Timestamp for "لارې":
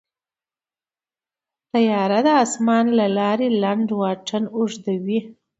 3.17-3.47